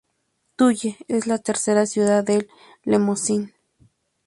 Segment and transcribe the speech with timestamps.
[0.55, 2.49] Tulle es la tercera ciudad del
[2.83, 3.53] Lemosín.